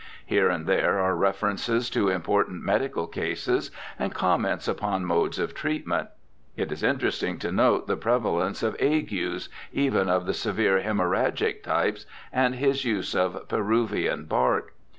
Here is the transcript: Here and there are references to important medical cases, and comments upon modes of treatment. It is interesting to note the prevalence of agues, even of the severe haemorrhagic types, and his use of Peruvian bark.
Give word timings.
Here 0.25 0.49
and 0.49 0.65
there 0.65 0.99
are 0.99 1.15
references 1.15 1.87
to 1.91 2.09
important 2.09 2.63
medical 2.63 3.05
cases, 3.05 3.69
and 3.99 4.15
comments 4.15 4.67
upon 4.67 5.05
modes 5.05 5.37
of 5.37 5.53
treatment. 5.53 6.09
It 6.57 6.71
is 6.71 6.81
interesting 6.81 7.37
to 7.37 7.51
note 7.51 7.85
the 7.85 7.95
prevalence 7.95 8.63
of 8.63 8.75
agues, 8.79 9.47
even 9.71 10.09
of 10.09 10.25
the 10.25 10.33
severe 10.33 10.81
haemorrhagic 10.81 11.61
types, 11.61 12.07
and 12.33 12.55
his 12.55 12.83
use 12.83 13.13
of 13.13 13.47
Peruvian 13.47 14.25
bark. 14.25 14.73